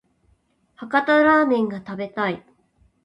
[0.77, 2.43] 博多ラーメンが食べたい